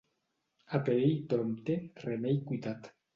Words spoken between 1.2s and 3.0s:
prompte, remei cuitat.